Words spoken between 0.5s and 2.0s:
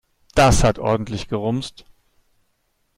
hat ordentlich gerumst.